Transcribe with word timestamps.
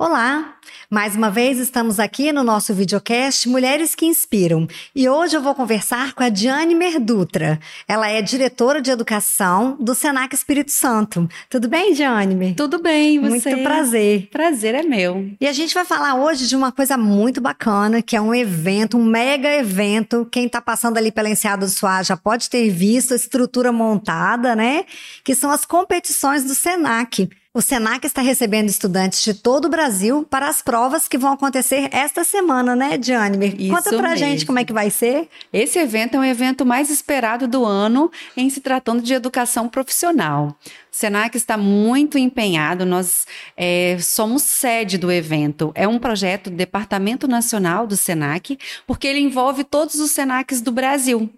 Olá! 0.00 0.54
Mais 0.88 1.14
uma 1.14 1.30
vez 1.30 1.58
estamos 1.58 2.00
aqui 2.00 2.32
no 2.32 2.42
nosso 2.42 2.72
videocast 2.72 3.46
Mulheres 3.46 3.94
que 3.94 4.06
Inspiram 4.06 4.66
e 4.96 5.06
hoje 5.06 5.36
eu 5.36 5.42
vou 5.42 5.54
conversar 5.54 6.14
com 6.14 6.22
a 6.22 6.30
Diane 6.30 6.74
Merdutra. 6.74 7.60
Ela 7.86 8.08
é 8.08 8.22
diretora 8.22 8.80
de 8.80 8.90
educação 8.90 9.76
do 9.78 9.94
Senac 9.94 10.34
Espírito 10.34 10.72
Santo. 10.72 11.28
Tudo 11.50 11.68
bem, 11.68 11.92
Diane? 11.92 12.54
Tudo 12.54 12.80
bem, 12.80 13.20
você? 13.20 13.50
Muito 13.50 13.62
prazer. 13.62 14.30
Prazer 14.32 14.74
é 14.74 14.82
meu. 14.82 15.28
E 15.38 15.46
a 15.46 15.52
gente 15.52 15.74
vai 15.74 15.84
falar 15.84 16.14
hoje 16.14 16.48
de 16.48 16.56
uma 16.56 16.72
coisa 16.72 16.96
muito 16.96 17.38
bacana, 17.38 18.00
que 18.00 18.16
é 18.16 18.20
um 18.22 18.34
evento, 18.34 18.96
um 18.96 19.04
mega 19.04 19.54
evento. 19.54 20.26
Quem 20.32 20.46
está 20.46 20.62
passando 20.62 20.96
ali 20.96 21.12
pela 21.12 21.28
Enseada 21.28 21.66
do 21.66 21.70
Soar 21.70 22.04
já 22.04 22.16
pode 22.16 22.48
ter 22.48 22.70
visto 22.70 23.12
a 23.12 23.16
estrutura 23.16 23.70
montada, 23.70 24.56
né? 24.56 24.86
Que 25.22 25.34
são 25.34 25.50
as 25.50 25.66
competições 25.66 26.42
do 26.44 26.54
Senac. 26.54 27.28
O 27.52 27.60
Senac 27.60 28.06
está 28.06 28.22
recebendo 28.22 28.68
estudantes 28.68 29.24
de 29.24 29.34
todo 29.34 29.64
o 29.64 29.68
Brasil 29.68 30.24
para 30.30 30.48
as 30.48 30.62
provas 30.62 31.08
que 31.08 31.18
vão 31.18 31.32
acontecer 31.32 31.88
esta 31.90 32.22
semana, 32.22 32.76
né, 32.76 32.96
Diane? 32.96 33.68
Conta 33.68 33.90
pra 33.90 34.10
mesmo. 34.10 34.16
gente 34.16 34.46
como 34.46 34.60
é 34.60 34.64
que 34.64 34.72
vai 34.72 34.88
ser. 34.88 35.28
Esse 35.52 35.76
evento 35.76 36.14
é 36.14 36.20
o 36.20 36.24
evento 36.24 36.64
mais 36.64 36.90
esperado 36.90 37.48
do 37.48 37.64
ano 37.64 38.08
em 38.36 38.48
se 38.48 38.60
tratando 38.60 39.02
de 39.02 39.12
educação 39.12 39.68
profissional. 39.68 40.56
Senac 40.90 41.36
está 41.36 41.56
muito 41.56 42.18
empenhado, 42.18 42.84
nós 42.84 43.26
é, 43.56 43.96
somos 44.00 44.42
sede 44.42 44.98
do 44.98 45.10
evento. 45.10 45.72
É 45.74 45.86
um 45.86 45.98
projeto 45.98 46.50
do 46.50 46.56
Departamento 46.56 47.28
Nacional 47.28 47.86
do 47.86 47.96
Senac, 47.96 48.58
porque 48.86 49.06
ele 49.06 49.20
envolve 49.20 49.64
todos 49.64 49.96
os 49.96 50.10
Senacs 50.10 50.60
do 50.60 50.72
Brasil. 50.72 51.30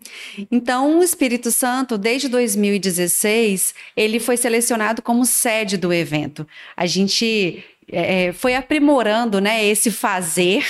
Então, 0.51 0.98
o 0.98 1.02
Espírito 1.02 1.51
Santo, 1.51 1.98
desde 1.98 2.28
2016, 2.28 3.75
ele 3.97 4.19
foi 4.19 4.37
selecionado 4.37 5.02
como 5.02 5.25
sede 5.25 5.77
do 5.77 5.92
evento. 5.92 6.47
A 6.77 6.87
gente 6.87 7.64
é, 7.91 8.33
foi 8.33 8.55
aprimorando 8.55 9.41
né, 9.41 9.64
esse 9.64 9.91
fazer 9.91 10.64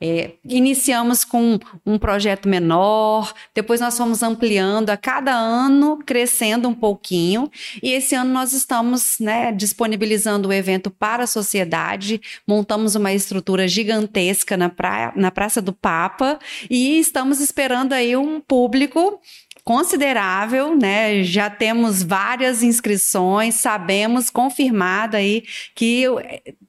é, 0.00 0.32
iniciamos 0.44 1.24
com 1.24 1.58
um 1.84 1.98
projeto 1.98 2.48
menor, 2.48 3.32
depois 3.54 3.80
nós 3.80 3.96
fomos 3.96 4.22
ampliando 4.22 4.90
a 4.90 4.96
cada 4.96 5.32
ano, 5.32 5.98
crescendo 6.04 6.68
um 6.68 6.74
pouquinho, 6.74 7.50
e 7.82 7.92
esse 7.92 8.14
ano 8.14 8.32
nós 8.32 8.52
estamos 8.52 9.16
né, 9.18 9.52
disponibilizando 9.52 10.48
o 10.48 10.52
evento 10.52 10.90
para 10.90 11.24
a 11.24 11.26
sociedade, 11.26 12.20
montamos 12.46 12.94
uma 12.94 13.12
estrutura 13.12 13.66
gigantesca 13.66 14.56
na, 14.56 14.68
praia, 14.68 15.12
na 15.16 15.30
Praça 15.30 15.62
do 15.62 15.72
Papa 15.72 16.38
e 16.68 16.98
estamos 16.98 17.40
esperando 17.40 17.92
aí 17.92 18.16
um 18.16 18.40
público 18.40 19.20
considerável, 19.66 20.76
né? 20.76 21.24
Já 21.24 21.50
temos 21.50 22.00
várias 22.00 22.62
inscrições, 22.62 23.56
sabemos 23.56 24.30
confirmado 24.30 25.16
aí 25.16 25.42
que 25.74 26.04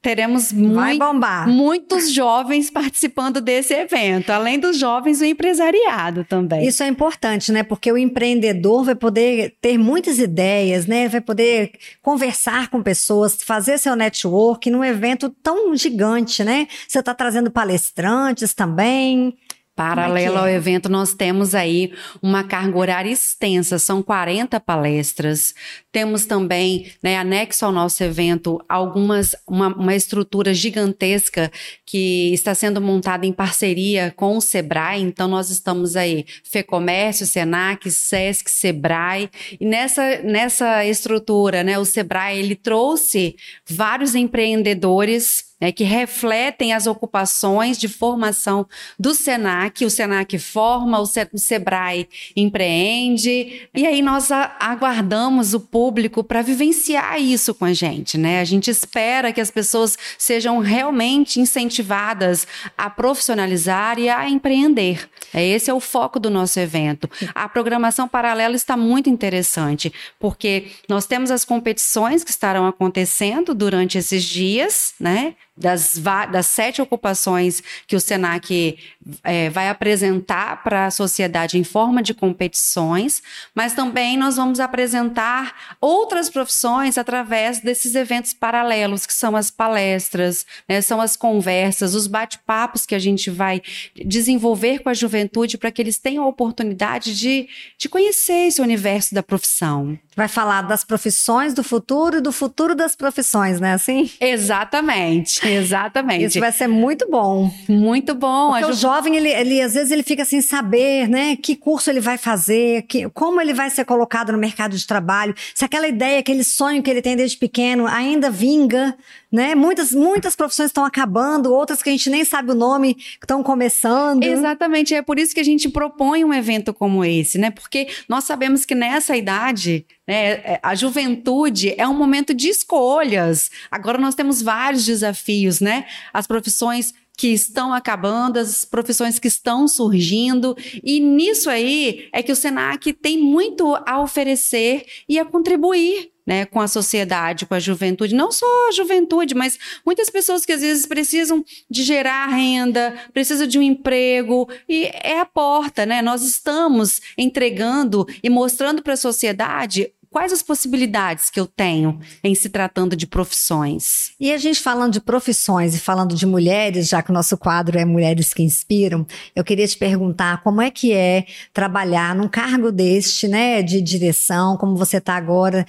teremos 0.02 0.52
muito, 0.52 1.04
muitos 1.46 2.12
jovens 2.12 2.68
participando 2.74 3.40
desse 3.40 3.72
evento, 3.72 4.30
além 4.30 4.58
dos 4.58 4.76
jovens, 4.76 5.20
o 5.20 5.24
empresariado 5.24 6.24
também. 6.24 6.66
Isso 6.66 6.82
é 6.82 6.88
importante, 6.88 7.52
né? 7.52 7.62
Porque 7.62 7.92
o 7.92 7.96
empreendedor 7.96 8.82
vai 8.82 8.96
poder 8.96 9.54
ter 9.60 9.78
muitas 9.78 10.18
ideias, 10.18 10.86
né? 10.86 11.08
Vai 11.08 11.20
poder 11.20 11.70
conversar 12.02 12.68
com 12.68 12.82
pessoas, 12.82 13.40
fazer 13.40 13.78
seu 13.78 13.94
network 13.94 14.68
num 14.70 14.82
evento 14.82 15.30
tão 15.40 15.76
gigante, 15.76 16.42
né? 16.42 16.66
Você 16.88 16.98
está 16.98 17.14
trazendo 17.14 17.48
palestrantes 17.48 18.52
também. 18.52 19.36
Paralelo 19.78 20.38
é 20.38 20.40
ao 20.40 20.46
é? 20.48 20.54
evento, 20.54 20.88
nós 20.88 21.14
temos 21.14 21.54
aí 21.54 21.92
uma 22.20 22.42
carga 22.42 22.76
horária 22.76 23.12
extensa, 23.12 23.78
são 23.78 24.02
40 24.02 24.58
palestras. 24.58 25.54
Temos 25.92 26.26
também, 26.26 26.90
né, 27.00 27.16
anexo 27.16 27.64
ao 27.64 27.70
nosso 27.70 28.02
evento, 28.02 28.60
algumas, 28.68 29.36
uma, 29.46 29.68
uma 29.68 29.94
estrutura 29.94 30.52
gigantesca 30.52 31.48
que 31.86 32.32
está 32.34 32.56
sendo 32.56 32.80
montada 32.80 33.24
em 33.24 33.32
parceria 33.32 34.12
com 34.16 34.36
o 34.36 34.40
Sebrae. 34.40 35.00
Então, 35.00 35.28
nós 35.28 35.48
estamos 35.48 35.94
aí, 35.94 36.26
FEComércio, 36.42 37.24
Senac, 37.24 37.88
Sesc, 37.88 38.50
Sebrae. 38.50 39.30
E 39.60 39.64
nessa, 39.64 40.22
nessa 40.22 40.84
estrutura, 40.86 41.62
né, 41.62 41.78
o 41.78 41.84
Sebrae, 41.84 42.40
ele 42.40 42.56
trouxe 42.56 43.36
vários 43.64 44.16
empreendedores 44.16 45.47
né, 45.60 45.72
que 45.72 45.84
refletem 45.84 46.72
as 46.72 46.86
ocupações 46.86 47.78
de 47.78 47.88
formação 47.88 48.66
do 48.98 49.14
SENAC. 49.14 49.84
O 49.84 49.90
SENAC 49.90 50.38
forma, 50.38 51.00
o, 51.00 51.06
Se 51.06 51.28
o 51.32 51.38
SEBRAE 51.38 52.08
empreende, 52.36 53.68
e 53.74 53.86
aí 53.86 54.02
nós 54.02 54.30
aguardamos 54.30 55.54
o 55.54 55.60
público 55.60 56.22
para 56.22 56.42
vivenciar 56.42 57.20
isso 57.20 57.54
com 57.54 57.64
a 57.64 57.72
gente. 57.72 58.16
Né? 58.16 58.40
A 58.40 58.44
gente 58.44 58.70
espera 58.70 59.32
que 59.32 59.40
as 59.40 59.50
pessoas 59.50 59.96
sejam 60.16 60.58
realmente 60.58 61.40
incentivadas 61.40 62.46
a 62.76 62.88
profissionalizar 62.88 63.98
e 63.98 64.08
a 64.08 64.28
empreender. 64.28 65.08
É, 65.32 65.44
esse 65.44 65.70
é 65.70 65.74
o 65.74 65.80
foco 65.80 66.18
do 66.18 66.30
nosso 66.30 66.58
evento. 66.60 67.08
A 67.34 67.48
programação 67.48 68.08
paralela 68.08 68.54
está 68.54 68.76
muito 68.76 69.10
interessante, 69.10 69.92
porque 70.18 70.68
nós 70.88 71.06
temos 71.06 71.30
as 71.30 71.44
competições 71.44 72.24
que 72.24 72.30
estarão 72.30 72.66
acontecendo 72.66 73.54
durante 73.54 73.98
esses 73.98 74.24
dias, 74.24 74.94
né? 74.98 75.34
Das, 75.58 76.00
das 76.30 76.46
sete 76.46 76.80
ocupações 76.80 77.62
que 77.86 77.96
o 77.96 78.00
SENAC 78.00 78.78
é, 79.24 79.50
vai 79.50 79.68
apresentar 79.68 80.62
para 80.62 80.86
a 80.86 80.90
sociedade 80.90 81.58
em 81.58 81.64
forma 81.64 82.02
de 82.02 82.14
competições, 82.14 83.22
mas 83.54 83.74
também 83.74 84.16
nós 84.16 84.36
vamos 84.36 84.60
apresentar 84.60 85.76
outras 85.80 86.30
profissões 86.30 86.96
através 86.96 87.60
desses 87.60 87.94
eventos 87.94 88.32
paralelos, 88.32 89.06
que 89.06 89.14
são 89.14 89.34
as 89.34 89.50
palestras, 89.50 90.46
né, 90.68 90.80
são 90.80 91.00
as 91.00 91.16
conversas, 91.16 91.94
os 91.94 92.06
bate-papos 92.06 92.86
que 92.86 92.94
a 92.94 92.98
gente 92.98 93.30
vai 93.30 93.60
desenvolver 93.94 94.80
com 94.80 94.88
a 94.88 94.94
juventude 94.94 95.58
para 95.58 95.70
que 95.70 95.82
eles 95.82 95.98
tenham 95.98 96.24
a 96.24 96.28
oportunidade 96.28 97.16
de, 97.18 97.48
de 97.76 97.88
conhecer 97.88 98.48
esse 98.48 98.60
universo 98.60 99.14
da 99.14 99.22
profissão. 99.22 99.98
Vai 100.14 100.28
falar 100.28 100.62
das 100.62 100.84
profissões 100.84 101.54
do 101.54 101.62
futuro 101.62 102.18
e 102.18 102.20
do 102.20 102.32
futuro 102.32 102.74
das 102.74 102.94
profissões, 102.96 103.60
né? 103.60 103.72
Assim? 103.72 104.10
Exatamente. 104.20 105.47
Exatamente. 105.54 106.24
Isso 106.24 106.40
vai 106.40 106.52
ser 106.52 106.66
muito 106.66 107.08
bom. 107.10 107.50
Muito 107.68 108.14
bom. 108.14 108.50
Porque 108.50 108.66
o 108.66 108.72
jovem, 108.72 109.16
ele, 109.16 109.28
ele 109.28 109.60
às 109.60 109.74
vezes 109.74 109.90
ele 109.90 110.02
fica 110.02 110.24
sem 110.24 110.40
saber, 110.40 111.08
né? 111.08 111.36
Que 111.36 111.56
curso 111.56 111.90
ele 111.90 112.00
vai 112.00 112.18
fazer, 112.18 112.82
que, 112.82 113.08
como 113.10 113.40
ele 113.40 113.52
vai 113.52 113.70
ser 113.70 113.84
colocado 113.84 114.32
no 114.32 114.38
mercado 114.38 114.76
de 114.76 114.86
trabalho, 114.86 115.34
se 115.54 115.64
aquela 115.64 115.88
ideia, 115.88 116.18
aquele 116.18 116.44
sonho 116.44 116.82
que 116.82 116.90
ele 116.90 117.02
tem 117.02 117.16
desde 117.16 117.36
pequeno 117.36 117.86
ainda 117.86 118.30
vinga, 118.30 118.96
né? 119.30 119.54
Muitas, 119.54 119.92
muitas 119.92 120.34
profissões 120.34 120.70
estão 120.70 120.84
acabando, 120.84 121.52
outras 121.52 121.82
que 121.82 121.88
a 121.88 121.92
gente 121.92 122.08
nem 122.08 122.24
sabe 122.24 122.50
o 122.50 122.54
nome 122.54 122.96
estão 123.20 123.42
começando. 123.42 124.24
Exatamente, 124.24 124.94
é 124.94 125.02
por 125.02 125.18
isso 125.18 125.34
que 125.34 125.40
a 125.40 125.44
gente 125.44 125.68
propõe 125.68 126.24
um 126.24 126.32
evento 126.32 126.72
como 126.72 127.04
esse, 127.04 127.38
né? 127.38 127.50
Porque 127.50 127.88
nós 128.08 128.24
sabemos 128.24 128.64
que 128.64 128.74
nessa 128.74 129.16
idade, 129.16 129.86
né, 130.06 130.30
é, 130.30 130.60
a 130.62 130.74
juventude 130.74 131.74
é 131.76 131.86
um 131.86 131.94
momento 131.94 132.32
de 132.32 132.48
escolhas. 132.48 133.50
Agora 133.70 133.98
nós 133.98 134.14
temos 134.14 134.40
vários 134.40 134.84
desafios, 134.84 135.60
né? 135.60 135.84
As 136.12 136.26
profissões 136.26 136.94
que 137.18 137.32
estão 137.32 137.74
acabando, 137.74 138.38
as 138.38 138.64
profissões 138.64 139.18
que 139.18 139.26
estão 139.26 139.66
surgindo, 139.66 140.56
e 140.84 141.00
nisso 141.00 141.50
aí 141.50 142.08
é 142.12 142.22
que 142.22 142.30
o 142.30 142.36
Senac 142.36 142.92
tem 142.92 143.18
muito 143.18 143.76
a 143.84 144.00
oferecer 144.00 144.86
e 145.08 145.18
a 145.18 145.24
contribuir 145.24 146.12
né, 146.28 146.44
com 146.44 146.60
a 146.60 146.68
sociedade, 146.68 147.46
com 147.46 147.54
a 147.54 147.58
juventude, 147.58 148.14
não 148.14 148.30
só 148.30 148.44
a 148.68 148.72
juventude, 148.72 149.34
mas 149.34 149.58
muitas 149.84 150.10
pessoas 150.10 150.44
que 150.44 150.52
às 150.52 150.60
vezes 150.60 150.84
precisam 150.84 151.42
de 151.70 151.82
gerar 151.82 152.26
renda, 152.26 152.94
precisam 153.14 153.46
de 153.46 153.58
um 153.58 153.62
emprego, 153.62 154.46
e 154.68 154.90
é 155.02 155.20
a 155.20 155.24
porta, 155.24 155.86
né? 155.86 156.02
Nós 156.02 156.20
estamos 156.20 157.00
entregando 157.16 158.06
e 158.22 158.28
mostrando 158.28 158.82
para 158.82 158.92
a 158.92 158.98
sociedade 158.98 159.90
quais 160.10 160.32
as 160.32 160.42
possibilidades 160.42 161.30
que 161.30 161.40
eu 161.40 161.46
tenho 161.46 161.98
em 162.22 162.34
se 162.34 162.48
tratando 162.48 162.94
de 162.94 163.06
profissões? 163.06 164.12
E 164.20 164.30
a 164.30 164.36
gente 164.36 164.60
falando 164.60 164.92
de 164.92 165.00
profissões 165.00 165.74
e 165.74 165.78
falando 165.78 166.14
de 166.14 166.26
mulheres, 166.26 166.88
já 166.88 167.02
que 167.02 167.10
o 167.10 167.14
nosso 167.14 167.36
quadro 167.36 167.78
é 167.78 167.84
Mulheres 167.84 168.34
que 168.34 168.42
Inspiram, 168.42 169.06
eu 169.34 169.44
queria 169.44 169.66
te 169.66 169.76
perguntar 169.76 170.42
como 170.42 170.60
é 170.60 170.70
que 170.70 170.92
é 170.92 171.24
trabalhar 171.52 172.14
num 172.14 172.28
cargo 172.28 172.70
deste, 172.70 173.28
né, 173.28 173.62
de 173.62 173.80
direção, 173.80 174.56
como 174.56 174.76
você 174.76 174.98
está 174.98 175.16
agora, 175.16 175.66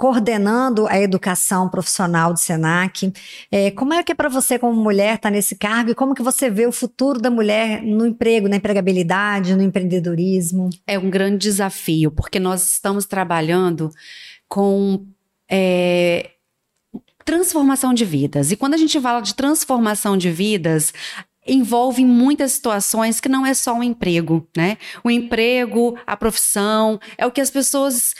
coordenando 0.00 0.86
a 0.86 0.98
educação 0.98 1.68
profissional 1.68 2.32
do 2.32 2.38
Senac. 2.38 3.12
É, 3.52 3.70
como 3.70 3.92
é 3.92 4.02
que 4.02 4.12
é 4.12 4.14
para 4.14 4.30
você, 4.30 4.58
como 4.58 4.72
mulher, 4.72 5.16
estar 5.16 5.28
tá 5.28 5.30
nesse 5.30 5.54
cargo 5.54 5.90
e 5.90 5.94
como 5.94 6.14
que 6.14 6.22
você 6.22 6.48
vê 6.48 6.66
o 6.66 6.72
futuro 6.72 7.20
da 7.20 7.30
mulher 7.30 7.82
no 7.82 8.06
emprego, 8.06 8.48
na 8.48 8.56
empregabilidade, 8.56 9.54
no 9.54 9.62
empreendedorismo? 9.62 10.70
É 10.86 10.98
um 10.98 11.10
grande 11.10 11.36
desafio, 11.36 12.10
porque 12.10 12.40
nós 12.40 12.66
estamos 12.72 13.04
trabalhando 13.04 13.90
com 14.48 15.04
é, 15.50 16.30
transformação 17.22 17.92
de 17.92 18.06
vidas. 18.06 18.50
E 18.50 18.56
quando 18.56 18.72
a 18.72 18.78
gente 18.78 18.98
fala 18.98 19.20
de 19.20 19.34
transformação 19.34 20.16
de 20.16 20.30
vidas, 20.30 20.94
envolve 21.46 22.04
muitas 22.04 22.52
situações 22.52 23.20
que 23.20 23.28
não 23.28 23.44
é 23.44 23.54
só 23.54 23.74
um 23.74 23.82
emprego, 23.82 24.46
né? 24.56 24.76
O 25.02 25.10
emprego, 25.10 25.98
a 26.06 26.16
profissão, 26.16 27.00
é 27.16 27.26
o 27.26 27.30
que 27.30 27.40
as 27.40 27.50
pessoas 27.50 28.14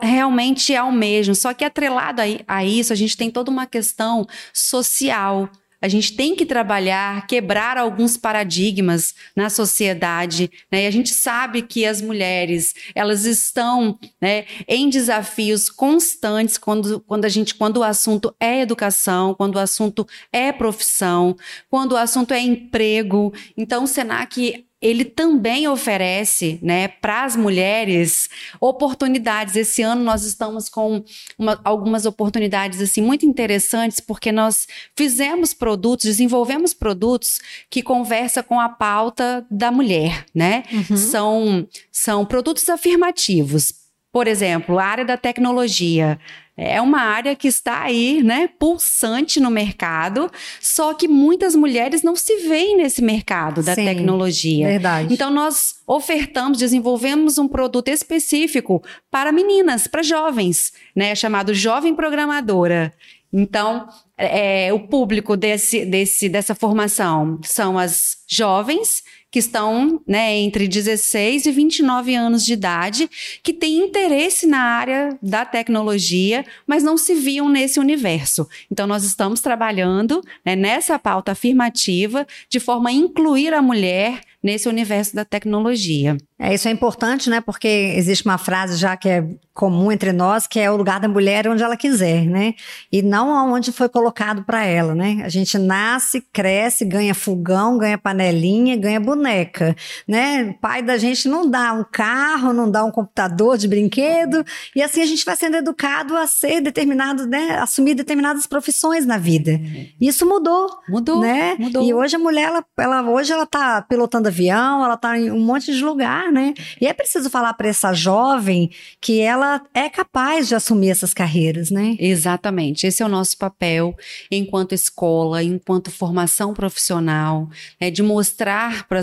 realmente 0.00 0.74
almejam. 0.74 1.34
Só 1.34 1.52
que 1.52 1.64
atrelado 1.64 2.22
a, 2.22 2.24
a 2.48 2.64
isso, 2.64 2.92
a 2.92 2.96
gente 2.96 3.16
tem 3.16 3.30
toda 3.30 3.50
uma 3.50 3.66
questão 3.66 4.26
social, 4.52 5.48
a 5.82 5.88
gente 5.88 6.14
tem 6.14 6.36
que 6.36 6.46
trabalhar, 6.46 7.26
quebrar 7.26 7.76
alguns 7.76 8.16
paradigmas 8.16 9.14
na 9.34 9.50
sociedade, 9.50 10.48
né? 10.70 10.84
E 10.84 10.86
a 10.86 10.90
gente 10.90 11.10
sabe 11.10 11.60
que 11.62 11.84
as 11.84 12.00
mulheres, 12.00 12.72
elas 12.94 13.24
estão, 13.24 13.98
né, 14.20 14.44
em 14.68 14.88
desafios 14.88 15.68
constantes 15.68 16.56
quando, 16.56 17.00
quando 17.00 17.24
a 17.24 17.28
gente, 17.28 17.56
quando 17.56 17.78
o 17.78 17.82
assunto 17.82 18.32
é 18.38 18.60
educação, 18.60 19.34
quando 19.34 19.56
o 19.56 19.58
assunto 19.58 20.06
é 20.32 20.52
profissão, 20.52 21.36
quando 21.68 21.92
o 21.92 21.96
assunto 21.96 22.32
é 22.32 22.40
emprego. 22.40 23.34
Então, 23.56 23.82
o 23.82 23.88
Senac 23.88 24.64
ele 24.82 25.04
também 25.04 25.68
oferece, 25.68 26.58
né, 26.60 26.88
para 26.88 27.24
as 27.24 27.36
mulheres 27.36 28.28
oportunidades. 28.60 29.54
Esse 29.54 29.80
ano 29.80 30.02
nós 30.02 30.24
estamos 30.24 30.68
com 30.68 31.04
uma, 31.38 31.60
algumas 31.64 32.04
oportunidades 32.04 32.80
assim 32.80 33.00
muito 33.00 33.24
interessantes 33.24 34.00
porque 34.00 34.32
nós 34.32 34.66
fizemos 34.96 35.54
produtos, 35.54 36.06
desenvolvemos 36.06 36.74
produtos 36.74 37.40
que 37.70 37.82
conversa 37.82 38.42
com 38.42 38.58
a 38.58 38.68
pauta 38.68 39.46
da 39.48 39.70
mulher, 39.70 40.26
né? 40.34 40.64
Uhum. 40.72 40.96
São 40.96 41.68
são 41.90 42.24
produtos 42.26 42.68
afirmativos. 42.68 43.81
Por 44.12 44.28
exemplo, 44.28 44.78
a 44.78 44.84
área 44.84 45.04
da 45.06 45.16
tecnologia 45.16 46.18
é 46.54 46.80
uma 46.82 47.00
área 47.00 47.34
que 47.34 47.48
está 47.48 47.82
aí, 47.82 48.22
né, 48.22 48.46
pulsante 48.58 49.40
no 49.40 49.50
mercado, 49.50 50.30
só 50.60 50.92
que 50.92 51.08
muitas 51.08 51.56
mulheres 51.56 52.02
não 52.02 52.14
se 52.14 52.36
veem 52.46 52.76
nesse 52.76 53.00
mercado 53.00 53.62
da 53.62 53.74
Sim, 53.74 53.86
tecnologia. 53.86 54.68
Verdade. 54.68 55.14
Então 55.14 55.30
nós 55.30 55.76
ofertamos, 55.86 56.58
desenvolvemos 56.58 57.38
um 57.38 57.48
produto 57.48 57.88
específico 57.88 58.82
para 59.10 59.32
meninas, 59.32 59.86
para 59.86 60.02
jovens, 60.02 60.74
né, 60.94 61.14
chamado 61.14 61.54
Jovem 61.54 61.94
Programadora. 61.94 62.92
Então, 63.32 63.88
é, 64.18 64.72
o 64.72 64.80
público 64.80 65.36
desse, 65.36 65.86
desse, 65.86 66.28
dessa 66.28 66.54
formação 66.54 67.40
são 67.42 67.78
as 67.78 68.18
jovens 68.28 69.02
que 69.30 69.38
estão 69.38 70.02
né, 70.06 70.36
entre 70.36 70.68
16 70.68 71.46
e 71.46 71.50
29 71.50 72.14
anos 72.14 72.44
de 72.44 72.52
idade, 72.52 73.08
que 73.42 73.54
têm 73.54 73.78
interesse 73.78 74.46
na 74.46 74.60
área 74.60 75.18
da 75.22 75.46
tecnologia, 75.46 76.44
mas 76.66 76.82
não 76.82 76.98
se 76.98 77.14
viam 77.14 77.48
nesse 77.48 77.80
universo. 77.80 78.46
Então, 78.70 78.86
nós 78.86 79.04
estamos 79.04 79.40
trabalhando 79.40 80.20
né, 80.44 80.54
nessa 80.54 80.98
pauta 80.98 81.32
afirmativa 81.32 82.26
de 82.50 82.60
forma 82.60 82.90
a 82.90 82.92
incluir 82.92 83.54
a 83.54 83.62
mulher 83.62 84.20
nesse 84.42 84.68
universo 84.68 85.14
da 85.14 85.24
tecnologia. 85.24 86.18
É, 86.42 86.52
isso 86.52 86.66
é 86.66 86.72
importante, 86.72 87.30
né? 87.30 87.40
Porque 87.40 87.68
existe 87.96 88.24
uma 88.24 88.36
frase 88.36 88.76
já 88.76 88.96
que 88.96 89.08
é 89.08 89.24
comum 89.54 89.92
entre 89.92 90.12
nós, 90.12 90.46
que 90.46 90.58
é 90.58 90.68
o 90.70 90.76
lugar 90.76 90.98
da 90.98 91.06
mulher 91.06 91.46
onde 91.46 91.62
ela 91.62 91.76
quiser, 91.76 92.24
né? 92.24 92.54
E 92.90 93.00
não 93.00 93.32
aonde 93.36 93.70
foi 93.70 93.88
colocado 93.88 94.42
para 94.42 94.64
ela, 94.64 94.92
né? 94.92 95.22
A 95.24 95.28
gente 95.28 95.56
nasce, 95.56 96.24
cresce, 96.32 96.84
ganha 96.84 97.14
fogão, 97.14 97.78
ganha 97.78 97.96
panelinha, 97.96 98.76
ganha 98.76 98.98
boneca, 98.98 99.76
né? 100.08 100.50
O 100.50 100.54
pai 100.54 100.82
da 100.82 100.96
gente 100.96 101.28
não 101.28 101.48
dá 101.48 101.72
um 101.72 101.84
carro, 101.84 102.52
não 102.52 102.68
dá 102.68 102.82
um 102.82 102.90
computador 102.90 103.56
de 103.56 103.68
brinquedo, 103.68 104.44
e 104.74 104.82
assim 104.82 105.00
a 105.00 105.06
gente 105.06 105.24
vai 105.24 105.36
sendo 105.36 105.56
educado 105.58 106.16
a 106.16 106.26
ser 106.26 106.60
determinado, 106.60 107.24
né? 107.26 107.58
Assumir 107.58 107.94
determinadas 107.94 108.48
profissões 108.48 109.06
na 109.06 109.18
vida. 109.18 109.60
Isso 110.00 110.26
mudou. 110.26 110.68
Mudou, 110.88 111.20
né? 111.20 111.56
Mudou. 111.56 111.84
E 111.84 111.94
hoje 111.94 112.16
a 112.16 112.18
mulher, 112.18 112.48
ela, 112.48 112.64
ela 112.78 113.02
hoje 113.02 113.32
ela 113.32 113.46
tá 113.46 113.82
pilotando 113.82 114.28
avião, 114.28 114.84
ela 114.84 114.96
tá 114.96 115.16
em 115.16 115.30
um 115.30 115.40
monte 115.40 115.72
de 115.72 115.84
lugar, 115.84 116.31
né? 116.32 116.54
E 116.80 116.86
é 116.86 116.92
preciso 116.92 117.30
falar 117.30 117.54
para 117.54 117.68
essa 117.68 117.92
jovem 117.92 118.70
que 119.00 119.20
ela 119.20 119.62
é 119.74 119.88
capaz 119.88 120.48
de 120.48 120.54
assumir 120.54 120.90
essas 120.90 121.14
carreiras, 121.14 121.70
né? 121.70 121.96
Exatamente. 121.98 122.86
Esse 122.86 123.02
é 123.02 123.06
o 123.06 123.08
nosso 123.08 123.36
papel 123.36 123.94
enquanto 124.30 124.74
escola, 124.74 125.42
enquanto 125.42 125.90
formação 125.90 126.54
profissional, 126.54 127.48
é 127.78 127.90
de 127.90 128.02
mostrar 128.02 128.86
para 128.88 128.98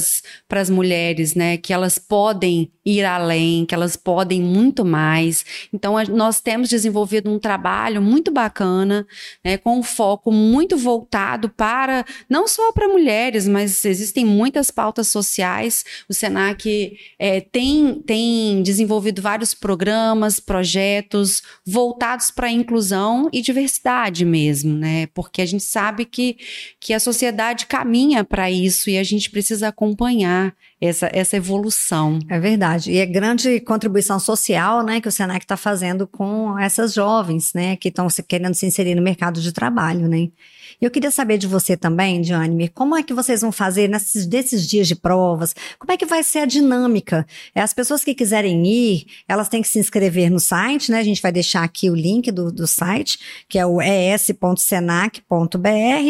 as 0.61 0.69
mulheres, 0.69 1.35
né, 1.35 1.57
que 1.57 1.71
elas 1.71 1.97
podem 1.97 2.71
ir 2.85 3.05
além, 3.05 3.65
que 3.65 3.75
elas 3.75 3.95
podem 3.95 4.41
muito 4.41 4.83
mais. 4.83 5.45
Então, 5.71 5.97
a, 5.97 6.03
nós 6.05 6.41
temos 6.41 6.69
desenvolvido 6.69 7.31
um 7.31 7.37
trabalho 7.37 8.01
muito 8.01 8.31
bacana, 8.31 9.05
né, 9.43 9.57
com 9.57 9.77
um 9.77 9.83
foco 9.83 10.31
muito 10.31 10.77
voltado 10.77 11.49
para 11.49 12.05
não 12.29 12.47
só 12.47 12.71
para 12.71 12.87
mulheres, 12.87 13.47
mas 13.47 13.85
existem 13.85 14.25
muitas 14.25 14.71
pautas 14.71 15.07
sociais. 15.07 15.85
O 16.09 16.13
Senac 16.13 16.97
é, 17.19 17.41
tem, 17.41 18.01
tem 18.05 18.63
desenvolvido 18.63 19.21
vários 19.21 19.53
programas, 19.53 20.39
projetos 20.39 21.41
voltados 21.67 22.31
para 22.31 22.47
a 22.47 22.51
inclusão 22.51 23.29
e 23.33 23.41
diversidade 23.41 24.23
mesmo, 24.23 24.73
né? 24.73 25.07
Porque 25.07 25.41
a 25.41 25.45
gente 25.45 25.63
sabe 25.63 26.05
que, 26.05 26.37
que 26.79 26.93
a 26.93 26.99
sociedade 26.99 27.65
caminha 27.65 28.23
para 28.23 28.49
isso 28.49 28.89
e 28.89 28.97
a 28.97 29.03
gente 29.03 29.29
precisa 29.29 29.67
acompanhar 29.67 30.55
essa, 30.79 31.09
essa 31.11 31.35
evolução. 31.35 32.19
É 32.29 32.39
verdade. 32.39 32.91
E 32.91 32.97
é 32.97 33.05
grande 33.05 33.59
contribuição 33.59 34.17
social, 34.17 34.81
né, 34.81 35.01
que 35.01 35.07
o 35.09 35.11
Senac 35.11 35.43
está 35.43 35.57
fazendo 35.57 36.07
com 36.07 36.57
essas 36.57 36.93
jovens, 36.93 37.53
né, 37.53 37.75
que 37.75 37.89
estão 37.89 38.07
querendo 38.25 38.53
se 38.53 38.65
inserir 38.65 38.95
no 38.95 39.01
mercado 39.01 39.41
de 39.41 39.51
trabalho, 39.51 40.07
né. 40.07 40.29
Eu 40.81 40.89
queria 40.89 41.11
saber 41.11 41.37
de 41.37 41.47
você 41.47 41.75
também, 41.75 42.21
Diane, 42.21 42.69
como 42.69 42.95
é 42.95 43.03
que 43.03 43.13
vocês 43.13 43.41
vão 43.41 43.51
fazer 43.51 43.89
nesses 43.89 44.25
desses 44.25 44.65
dias 44.67 44.87
de 44.87 44.95
provas? 44.95 45.53
Como 45.77 45.91
é 45.91 45.97
que 45.97 46.05
vai 46.05 46.23
ser 46.23 46.39
a 46.39 46.45
dinâmica? 46.45 47.27
É, 47.53 47.61
as 47.61 47.73
pessoas 47.73 48.03
que 48.03 48.15
quiserem 48.15 48.65
ir, 48.65 49.05
elas 49.27 49.49
têm 49.49 49.61
que 49.61 49.67
se 49.67 49.79
inscrever 49.79 50.29
no 50.31 50.39
site, 50.39 50.91
né? 50.91 50.99
A 50.99 51.03
gente 51.03 51.21
vai 51.21 51.31
deixar 51.31 51.63
aqui 51.63 51.89
o 51.89 51.95
link 51.95 52.31
do, 52.31 52.51
do 52.51 52.65
site, 52.65 53.19
que 53.49 53.59
é 53.59 53.65
o 53.65 53.81
es.senac.br 53.81 55.19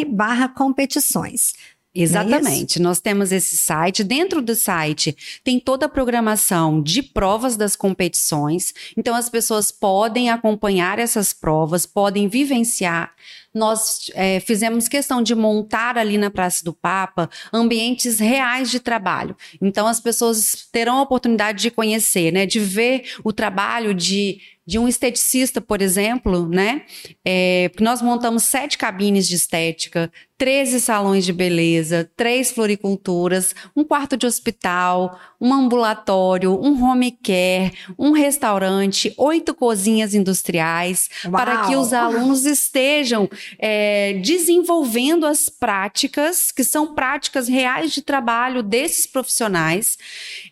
barra 0.09 0.47
competições. 0.49 1.53
É 1.95 2.03
Exatamente. 2.03 2.79
É 2.79 2.81
Nós 2.81 3.01
temos 3.01 3.31
esse 3.31 3.57
site. 3.57 4.03
Dentro 4.03 4.41
do 4.41 4.55
site 4.55 5.41
tem 5.43 5.59
toda 5.59 5.87
a 5.87 5.89
programação 5.89 6.81
de 6.81 7.01
provas 7.01 7.57
das 7.57 7.75
competições. 7.75 8.73
Então 8.95 9.15
as 9.15 9.29
pessoas 9.29 9.71
podem 9.71 10.29
acompanhar 10.29 10.99
essas 10.99 11.33
provas, 11.33 11.85
podem 11.85 12.27
vivenciar. 12.27 13.11
Nós 13.53 14.11
é, 14.13 14.39
fizemos 14.39 14.87
questão 14.87 15.21
de 15.21 15.33
montar 15.33 15.97
ali 15.97 16.17
na 16.17 16.29
Praça 16.29 16.63
do 16.63 16.73
Papa 16.73 17.29
ambientes 17.51 18.19
reais 18.19 18.69
de 18.69 18.79
trabalho. 18.79 19.35
Então 19.61 19.87
as 19.87 19.99
pessoas 19.99 20.67
terão 20.71 20.97
a 20.97 21.01
oportunidade 21.01 21.61
de 21.61 21.71
conhecer, 21.71 22.31
né, 22.31 22.45
de 22.45 22.59
ver 22.59 23.15
o 23.23 23.33
trabalho 23.33 23.93
de 23.93 24.39
de 24.69 24.77
um 24.77 24.87
esteticista, 24.87 25.59
por 25.59 25.81
exemplo, 25.81 26.47
né? 26.47 26.83
É, 27.25 27.71
nós 27.79 28.03
montamos 28.03 28.43
sete 28.43 28.77
cabines 28.77 29.27
de 29.27 29.33
estética, 29.33 30.11
13 30.37 30.79
salões 30.79 31.25
de 31.25 31.33
beleza, 31.33 32.07
três 32.15 32.51
floriculturas, 32.51 33.55
um 33.75 33.83
quarto 33.83 34.15
de 34.15 34.27
hospital, 34.27 35.19
um 35.39 35.53
ambulatório, 35.53 36.51
um 36.61 36.83
home 36.83 37.11
care, 37.11 37.73
um 37.97 38.11
restaurante, 38.11 39.13
oito 39.17 39.53
cozinhas 39.53 40.13
industriais, 40.13 41.09
Uau. 41.25 41.31
para 41.31 41.67
que 41.67 41.75
os 41.75 41.93
alunos 41.93 42.45
estejam 42.45 43.29
é, 43.57 44.13
desenvolvendo 44.21 45.25
as 45.25 45.49
práticas, 45.49 46.51
que 46.51 46.63
são 46.63 46.93
práticas 46.93 47.47
reais 47.47 47.93
de 47.93 48.01
trabalho 48.01 48.61
desses 48.61 49.05
profissionais, 49.05 49.97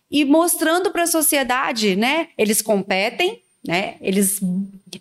e 0.09 0.23
mostrando 0.23 0.91
para 0.91 1.03
a 1.03 1.07
sociedade, 1.07 1.95
né? 1.95 2.29
Eles 2.37 2.61
competem, 2.61 3.41
né? 3.67 3.95
Eles, 3.99 4.39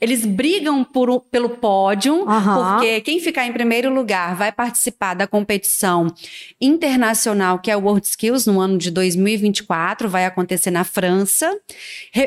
eles 0.00 0.26
brigam 0.26 0.82
por, 0.82 1.20
pelo 1.30 1.50
pódio, 1.50 2.14
uhum. 2.14 2.24
porque 2.72 3.00
quem 3.02 3.20
ficar 3.20 3.46
em 3.46 3.52
primeiro 3.52 3.94
lugar 3.94 4.34
vai 4.34 4.50
participar 4.50 5.14
da 5.14 5.26
competição 5.26 6.12
internacional, 6.60 7.60
que 7.60 7.70
é 7.70 7.76
o 7.76 7.80
World 7.80 8.04
Skills, 8.04 8.46
no 8.46 8.60
ano 8.60 8.76
de 8.76 8.90
2024, 8.90 10.08
vai 10.08 10.24
acontecer 10.26 10.72
na 10.72 10.82
França. 10.82 11.56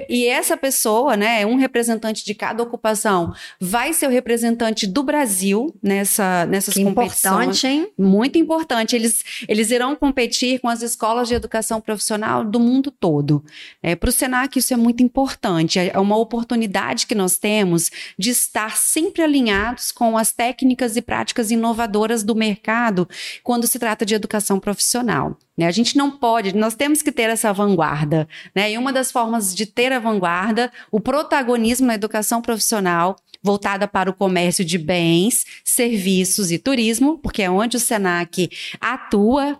E 0.07 0.25
essa 0.27 0.55
pessoa, 0.55 1.17
né, 1.17 1.45
um 1.45 1.57
representante 1.57 2.23
de 2.23 2.33
cada 2.33 2.63
ocupação, 2.63 3.33
vai 3.59 3.91
ser 3.91 4.07
o 4.07 4.09
representante 4.09 4.87
do 4.87 5.03
Brasil 5.03 5.75
nessa, 5.83 6.45
nessas 6.45 6.73
que 6.73 6.83
competições. 6.83 7.25
Importante, 7.25 7.67
hein? 7.67 7.87
Muito 7.97 8.37
importante. 8.37 8.95
Eles, 8.95 9.43
eles 9.47 9.71
irão 9.71 9.93
competir 9.95 10.59
com 10.59 10.69
as 10.69 10.81
escolas 10.81 11.27
de 11.27 11.33
educação 11.33 11.81
profissional 11.81 12.45
do 12.45 12.59
mundo 12.59 12.91
todo. 12.91 13.43
É, 13.83 13.95
Para 13.95 14.09
o 14.09 14.13
Senac, 14.13 14.57
isso 14.57 14.73
é 14.73 14.77
muito 14.77 15.03
importante. 15.03 15.77
É 15.77 15.99
uma 15.99 16.15
oportunidade 16.29 17.07
que 17.07 17.15
nós 17.15 17.37
temos 17.37 17.89
de 18.17 18.29
estar 18.29 18.77
sempre 18.77 19.23
alinhados 19.23 19.91
com 19.91 20.15
as 20.15 20.31
técnicas 20.31 20.95
e 20.95 21.01
práticas 21.01 21.49
inovadoras 21.49 22.23
do 22.23 22.35
mercado 22.35 23.09
quando 23.43 23.65
se 23.65 23.79
trata 23.79 24.05
de 24.05 24.13
educação 24.13 24.59
profissional. 24.59 25.35
Né? 25.57 25.65
A 25.65 25.71
gente 25.71 25.97
não 25.97 26.11
pode, 26.11 26.55
nós 26.55 26.75
temos 26.75 27.01
que 27.01 27.11
ter 27.11 27.29
essa 27.29 27.51
vanguarda. 27.51 28.27
Né? 28.55 28.71
E 28.71 28.77
uma 28.77 28.93
das 28.93 29.11
formas 29.11 29.55
de 29.55 29.65
ter 29.65 29.91
a 29.91 29.99
vanguarda, 29.99 30.71
o 30.91 30.99
protagonismo 30.99 31.87
na 31.87 31.95
educação 31.95 32.41
profissional, 32.41 33.15
voltada 33.41 33.87
para 33.87 34.09
o 34.09 34.13
comércio 34.13 34.63
de 34.63 34.77
bens, 34.77 35.45
serviços 35.65 36.51
e 36.51 36.59
turismo, 36.59 37.17
porque 37.17 37.41
é 37.41 37.49
onde 37.49 37.77
o 37.77 37.79
SENAC 37.79 38.49
atua 38.79 39.59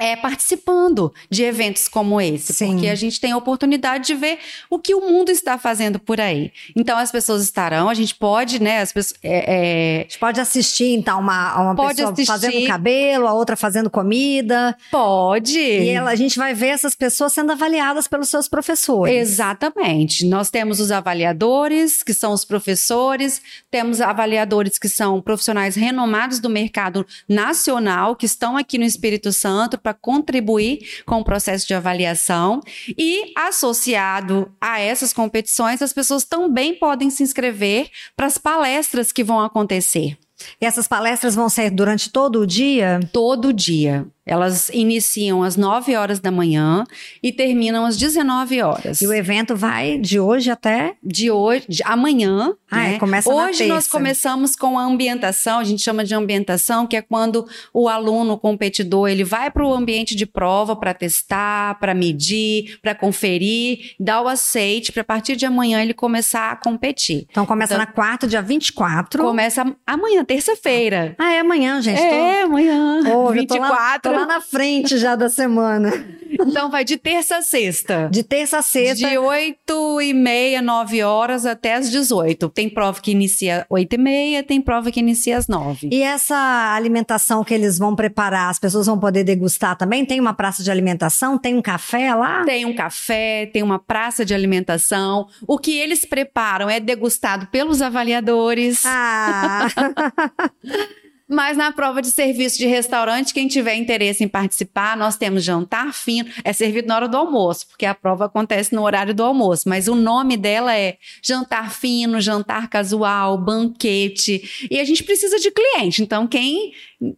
é, 0.00 0.16
participando 0.16 1.12
de 1.30 1.44
eventos 1.44 1.86
como 1.86 2.20
esse, 2.20 2.52
Sim. 2.54 2.72
porque 2.72 2.88
a 2.88 2.94
gente 2.94 3.20
tem 3.20 3.32
a 3.32 3.36
oportunidade 3.36 4.06
de 4.06 4.14
ver 4.14 4.38
o 4.68 4.78
que 4.78 4.94
o 4.94 5.00
mundo 5.08 5.30
está 5.30 5.58
fazendo 5.58 5.98
por 6.00 6.20
aí. 6.20 6.50
Então 6.74 6.96
as 6.98 7.12
pessoas 7.12 7.42
estarão, 7.42 7.88
a 7.88 7.94
gente 7.94 8.14
pode, 8.14 8.60
né? 8.62 8.80
As 8.80 8.92
pessoas, 8.92 9.18
é, 9.22 9.98
A 10.00 10.02
gente 10.02 10.18
pode 10.18 10.40
assistir, 10.40 10.94
então, 10.94 11.20
uma, 11.20 11.60
uma 11.60 11.74
Pode 11.76 11.96
pessoa 11.96 12.12
assistir. 12.12 12.26
fazendo 12.32 12.66
cabelo, 12.66 13.26
a 13.28 13.32
outra 13.34 13.56
fazendo 13.56 13.90
comida. 13.90 14.76
pode. 14.90 15.58
E 15.58 15.88
ela- 15.90 16.10
a 16.10 16.16
gente 16.16 16.38
vai 16.38 16.54
ver 16.54 16.68
essas 16.68 16.94
pessoas 16.94 17.32
sendo 17.32 17.52
avaliadas 17.52 18.08
pelos 18.08 18.28
seus 18.30 18.48
professores. 18.48 19.14
Exatamente. 19.14 20.24
Nós 20.26 20.50
temos 20.50 20.80
os 20.80 20.90
avaliadores, 20.90 22.02
que 22.02 22.14
são 22.14 22.32
os 22.32 22.44
professores, 22.44 23.42
temos 23.70 24.00
avaliadores 24.00 24.78
que 24.78 24.88
são 24.88 25.20
profissionais 25.20 25.74
renomados 25.76 26.38
do 26.40 26.48
mercado 26.48 27.06
nacional, 27.28 28.16
que 28.16 28.26
estão 28.26 28.56
aqui 28.56 28.78
no 28.78 28.84
Espírito 28.84 29.32
Santo 29.32 29.76
para 29.78 29.89
contribuir 29.94 31.02
com 31.04 31.20
o 31.20 31.24
processo 31.24 31.66
de 31.66 31.74
avaliação. 31.74 32.60
E 32.96 33.32
associado 33.36 34.52
a 34.60 34.80
essas 34.80 35.12
competições, 35.12 35.82
as 35.82 35.92
pessoas 35.92 36.24
também 36.24 36.74
podem 36.74 37.10
se 37.10 37.22
inscrever 37.22 37.90
para 38.16 38.26
as 38.26 38.38
palestras 38.38 39.12
que 39.12 39.24
vão 39.24 39.40
acontecer 39.40 40.16
E 40.60 40.64
essas 40.64 40.88
palestras 40.88 41.34
vão 41.34 41.48
ser 41.48 41.70
durante 41.70 42.10
todo 42.10 42.40
o 42.40 42.46
dia? 42.46 43.00
todo 43.12 43.52
dia. 43.52 44.06
Elas 44.26 44.68
iniciam 44.70 45.42
às 45.42 45.56
9 45.56 45.96
horas 45.96 46.20
da 46.20 46.30
manhã 46.30 46.84
e 47.22 47.32
terminam 47.32 47.84
às 47.84 47.96
19 47.96 48.60
horas. 48.62 49.00
E 49.00 49.06
o 49.06 49.12
evento 49.12 49.56
vai 49.56 49.98
de 49.98 50.20
hoje 50.20 50.50
até. 50.50 50.94
de 51.02 51.30
hoje, 51.30 51.64
de 51.68 51.82
amanhã. 51.84 52.54
Ah, 52.70 52.86
é, 52.86 52.92
né? 52.92 52.98
começa 52.98 53.28
na 53.28 53.44
Hoje 53.46 53.66
nós 53.66 53.88
começamos 53.88 54.54
com 54.54 54.78
a 54.78 54.84
ambientação, 54.84 55.58
a 55.58 55.64
gente 55.64 55.82
chama 55.82 56.04
de 56.04 56.14
ambientação, 56.14 56.86
que 56.86 56.96
é 56.96 57.02
quando 57.02 57.46
o 57.72 57.88
aluno, 57.88 58.34
o 58.34 58.38
competidor, 58.38 59.08
ele 59.08 59.24
vai 59.24 59.50
para 59.50 59.66
o 59.66 59.74
ambiente 59.74 60.14
de 60.14 60.26
prova 60.26 60.76
para 60.76 60.94
testar, 60.94 61.78
para 61.80 61.94
medir, 61.94 62.78
para 62.80 62.94
conferir, 62.94 63.94
dar 63.98 64.22
o 64.22 64.28
aceite, 64.28 64.92
para 64.92 65.02
a 65.02 65.04
partir 65.04 65.34
de 65.34 65.46
amanhã 65.46 65.82
ele 65.82 65.94
começar 65.94 66.52
a 66.52 66.56
competir. 66.56 67.26
Então 67.30 67.44
começa 67.46 67.74
Então- 67.74 67.84
na 67.84 67.90
quarta, 67.90 68.26
dia 68.28 68.42
24. 68.42 69.22
Começa 69.22 69.64
amanhã, 69.86 70.24
terça-feira. 70.24 71.16
Ah, 71.18 71.32
é 71.32 71.40
amanhã, 71.40 71.80
gente. 71.80 72.00
É, 72.00 72.42
amanhã, 72.42 73.00
Tô... 73.02 73.10
Tô 73.10 73.22
lá, 73.24 73.32
24. 73.32 74.09
Tô 74.10 74.16
lá 74.16 74.26
na 74.26 74.40
frente 74.40 74.98
já 74.98 75.14
da 75.16 75.28
semana. 75.28 75.92
Então 76.30 76.70
vai 76.70 76.84
de 76.84 76.96
terça 76.96 77.38
a 77.38 77.42
sexta. 77.42 78.08
De 78.10 78.22
terça 78.22 78.58
a 78.58 78.62
sexta. 78.62 79.08
De 79.08 79.18
8 79.18 80.00
e 80.00 80.14
meia, 80.14 80.62
9 80.62 81.02
horas 81.02 81.44
até 81.44 81.74
as 81.74 81.90
18. 81.90 82.48
Tem 82.48 82.68
prova 82.68 83.00
que 83.00 83.10
inicia 83.10 83.66
8 83.68 83.94
e 83.94 83.98
meia, 83.98 84.42
tem 84.42 84.60
prova 84.60 84.90
que 84.90 85.00
inicia 85.00 85.36
às 85.36 85.48
9. 85.48 85.88
E 85.90 86.02
essa 86.02 86.74
alimentação 86.74 87.44
que 87.44 87.52
eles 87.52 87.78
vão 87.78 87.94
preparar, 87.94 88.50
as 88.50 88.58
pessoas 88.58 88.86
vão 88.86 88.98
poder 88.98 89.24
degustar 89.24 89.76
também? 89.76 90.04
Tem 90.04 90.20
uma 90.20 90.34
praça 90.34 90.62
de 90.62 90.70
alimentação? 90.70 91.36
Tem 91.36 91.54
um 91.54 91.62
café 91.62 92.14
lá? 92.14 92.44
Tem 92.44 92.64
um 92.64 92.74
café, 92.74 93.46
tem 93.46 93.62
uma 93.62 93.78
praça 93.78 94.24
de 94.24 94.34
alimentação. 94.34 95.26
O 95.46 95.58
que 95.58 95.76
eles 95.76 96.04
preparam 96.04 96.70
é 96.70 96.80
degustado 96.80 97.46
pelos 97.48 97.82
avaliadores. 97.82 98.82
Ah, 98.86 99.66
Mas 101.30 101.56
na 101.56 101.70
prova 101.70 102.02
de 102.02 102.10
serviço 102.10 102.58
de 102.58 102.66
restaurante, 102.66 103.32
quem 103.32 103.46
tiver 103.46 103.76
interesse 103.76 104.24
em 104.24 104.28
participar, 104.28 104.96
nós 104.96 105.16
temos 105.16 105.44
jantar 105.44 105.94
fino. 105.94 106.28
É 106.42 106.52
servido 106.52 106.88
na 106.88 106.96
hora 106.96 107.06
do 107.06 107.16
almoço, 107.16 107.68
porque 107.68 107.86
a 107.86 107.94
prova 107.94 108.24
acontece 108.24 108.74
no 108.74 108.82
horário 108.82 109.14
do 109.14 109.22
almoço. 109.22 109.68
Mas 109.68 109.86
o 109.86 109.94
nome 109.94 110.36
dela 110.36 110.76
é 110.76 110.96
jantar 111.22 111.70
fino, 111.70 112.20
jantar 112.20 112.68
casual, 112.68 113.38
banquete. 113.38 114.68
E 114.68 114.80
a 114.80 114.84
gente 114.84 115.04
precisa 115.04 115.38
de 115.38 115.52
cliente. 115.52 116.02
Então, 116.02 116.26
quem 116.26 116.72